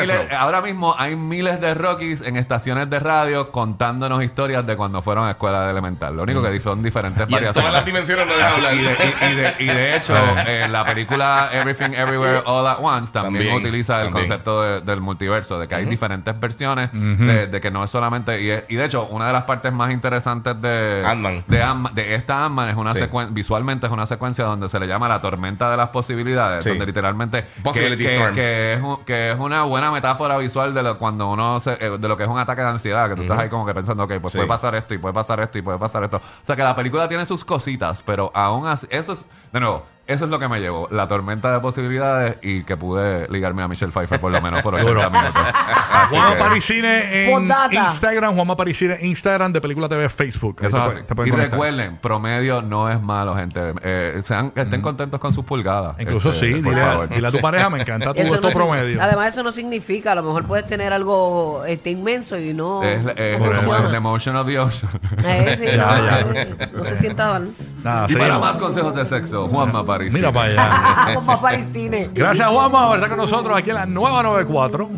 miles- 0.00 0.20
hay 0.30 0.36
ahora 0.36 0.60
mismo 0.62 0.94
hay 0.98 1.16
miles 1.16 1.60
de 1.60 1.74
Rockies 1.74 2.20
en 2.22 2.36
estaciones 2.36 2.88
de 2.90 2.98
radio 3.00 3.50
contándonos 3.50 4.22
historias 4.22 4.66
de 4.66 4.76
cuando 4.76 5.02
fueron 5.02 5.26
a 5.26 5.30
escuela 5.32 5.64
de 5.64 5.70
elemental. 5.70 6.16
Lo 6.16 6.22
único 6.22 6.42
que 6.42 6.60
son 6.60 6.82
diferentes 6.82 7.26
Y 7.28 7.34
en 7.34 7.40
todas 7.40 7.42
las 7.42 7.54
variaciones. 7.56 7.84
dimensiones 7.86 8.26
no 8.26 8.32
deja 8.34 8.54
hablar. 8.54 8.74
Y 8.74 8.78
de, 8.78 8.90
y- 8.92 9.24
y 9.24 9.34
de- 9.34 9.54
y 9.58 9.66
de 9.66 9.96
hecho, 9.96 10.14
eh, 10.46 10.66
la 10.68 10.84
película 10.84 11.48
Everything 11.52 11.92
Everywhere 11.94 12.42
All 12.44 12.66
at 12.66 12.76
Once 12.80 12.99
también, 13.12 13.44
También, 13.48 13.54
utiliza 13.56 13.98
el 14.02 14.06
también. 14.08 14.28
concepto 14.28 14.62
de- 14.62 14.80
del 14.82 15.00
multiverso, 15.00 15.58
de 15.58 15.66
que 15.68 15.74
hay 15.74 15.84
diferentes 15.86 16.38
versiones, 16.38 16.90
de, 16.92 17.46
de 17.46 17.60
que 17.60 17.70
no 17.70 17.82
es 17.84 17.90
solamente. 17.90 18.40
Y, 18.42 18.50
es- 18.50 18.64
y 18.68 18.76
de 18.76 18.84
hecho, 18.84 19.06
una 19.06 19.26
de 19.26 19.32
las 19.32 19.44
partes 19.44 19.72
más 19.72 19.90
interesantes 19.90 20.60
de, 20.60 21.02
Ant-Man. 21.06 21.44
de, 21.46 21.62
Ant- 21.64 21.92
de 21.92 22.14
esta 22.14 22.44
Ant-Man 22.44 22.68
es 22.68 22.76
una 22.76 22.92
Sí. 22.92 22.98
secuencia, 23.00 23.34
visualmente 23.34 23.86
es 23.86 23.92
una 23.92 24.06
secuencia 24.06 24.44
donde 24.44 24.68
se 24.68 24.78
le 24.80 24.86
llama 24.86 25.08
la 25.08 25.20
tormenta 25.20 25.70
de 25.70 25.76
las 25.76 25.88
posibilidades, 25.88 26.64
Sí. 26.64 26.70
donde 26.70 26.86
literalmente. 26.86 27.44
Que, 27.44 27.60
Possibility 27.62 28.04
que- 28.04 28.16
Storm. 28.16 28.34
que 28.34 28.72
es, 28.74 28.80
que 29.06 29.30
es 29.32 29.38
una 29.38 29.62
buena 29.64 29.90
metáfora 29.90 30.36
visual 30.38 30.74
de 30.74 30.82
lo, 30.82 30.98
cuando 30.98 31.30
uno 31.30 31.60
se- 31.60 31.78
eh, 31.80 31.96
de 31.98 32.08
lo 32.08 32.16
que 32.16 32.24
es 32.24 32.28
un 32.28 32.38
ataque 32.38 32.62
de 32.62 32.68
ansiedad, 32.68 33.08
que 33.08 33.16
tú 33.16 33.22
estás 33.22 33.38
ahí 33.38 33.48
como 33.48 33.64
que 33.66 33.74
pensando, 33.74 34.04
ok, 34.04 34.14
pues 34.20 34.32
Sí. 34.32 34.38
puede 34.38 34.48
pasar 34.48 34.74
esto 34.74 34.94
y 34.94 34.98
puede 34.98 35.14
pasar 35.14 35.40
esto 35.40 35.58
y 35.58 35.62
puede 35.62 35.78
pasar 35.78 36.02
esto. 36.04 36.16
O 36.18 36.46
sea 36.46 36.56
que 36.56 36.62
la 36.62 36.74
película 36.74 37.08
tiene 37.08 37.26
sus 37.26 37.44
cositas, 37.44 38.02
pero 38.04 38.30
aún 38.34 38.66
así, 38.66 38.86
eso 38.90 39.12
es, 39.12 39.24
de 39.52 39.60
nuevo, 39.60 39.84
eso 40.12 40.24
es 40.24 40.30
lo 40.30 40.38
que 40.38 40.48
me 40.48 40.60
llevó, 40.60 40.88
la 40.90 41.08
tormenta 41.08 41.52
de 41.52 41.60
posibilidades 41.60 42.36
y 42.42 42.62
que 42.64 42.76
pude 42.76 43.28
ligarme 43.28 43.62
a 43.62 43.68
Michelle 43.68 43.92
Pfeiffer 43.92 44.20
por 44.20 44.30
lo 44.32 44.40
menos 44.42 44.62
por 44.62 44.74
80 44.74 45.10
minutos. 45.10 45.32
Así 45.92 46.14
Juanma 46.14 46.32
que- 46.34 46.38
Parisine 46.38 47.24
en 47.24 47.30
Postdata. 47.32 47.74
Instagram, 47.90 48.34
Juanma 48.34 48.56
Parisine 48.56 48.98
Instagram 49.00 49.52
de 49.52 49.60
Película 49.60 49.88
TV 49.88 50.08
Facebook. 50.08 50.58
Ahí 50.60 50.66
Eso 50.68 50.76
te 50.76 50.82
es 50.82 50.84
puede- 50.86 50.98
así. 50.98 51.06
te 51.06 51.14
pueden 51.14 51.28
y 51.28 51.30
conectar. 51.32 51.52
recuerden, 51.52 51.96
promedio 51.98 52.62
no 52.62 52.90
es 52.90 53.00
malo, 53.00 53.34
gente. 53.34 53.74
Eh, 53.82 54.20
sean, 54.22 54.52
estén 54.54 54.82
contentos 54.82 55.18
con 55.20 55.32
sus 55.34 55.44
pulgadas. 55.44 55.96
Incluso 56.00 56.30
Este, 56.30 56.46
sí, 56.54 56.60
por 56.62 56.72
dile 56.74 56.82
a, 56.82 56.86
favor. 56.92 57.08
dile 57.08 57.28
a 57.28 57.30
tu 57.30 57.38
pareja, 57.42 57.70
me 57.70 57.80
encanta 57.80 58.12
tu 58.14 58.20
Eso 58.20 58.34
esto 58.34 58.48
no 58.48 58.54
promedio. 58.54 59.02
además, 59.02 59.28
eso 59.34 59.42
no 59.42 59.52
significa, 59.52 60.12
a 60.12 60.14
lo 60.14 60.22
mejor 60.22 60.44
puedes 60.46 60.66
tener 60.66 60.92
algo 60.92 61.64
este, 61.66 61.90
inmenso 61.90 62.38
y 62.38 62.52
no, 62.54 62.82
Es, 62.82 63.02
no 63.02 63.10
es- 63.10 63.38
funciona. 63.38 63.86
es 63.86 63.92
the 63.92 64.00
motion 64.00 64.36
of 64.36 64.46
the 64.46 64.58
ocean. 64.58 64.90
Eh, 65.24 65.54
sí, 65.58 65.64
Ya, 65.66 65.76
no, 65.96 66.04
ya. 66.04 66.20
eh, 66.42 66.70
no 66.74 66.84
se 66.84 66.96
sienta 66.96 67.26
mal. 67.28 67.50
Nada, 67.82 68.06
y 68.08 68.14
para 68.14 68.38
más 68.38 68.56
consejos 68.58 68.94
de 68.94 69.06
sexo, 69.06 69.48
Juanma 69.48 69.84
París. 69.84 70.12
Mira 70.12 70.32
para 70.32 70.50
allá. 70.50 71.58
Y 71.58 71.62
cine. 71.62 72.10
Gracias, 72.14 72.48
Juanma, 72.48 72.86
por 72.88 72.96
estar 72.96 73.08
con 73.08 73.18
nosotros 73.18 73.56
aquí 73.56 73.70
en 73.70 73.76
la 73.76 73.86
nueva 73.86 74.22
94. 74.22 74.88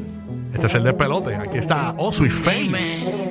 Este 0.52 0.66
es 0.66 0.74
el 0.74 0.84
despelote. 0.84 1.34
Aquí 1.34 1.58
está 1.58 1.94
Osu 1.96 2.26
y 2.26 2.30
Fame. 2.30 3.22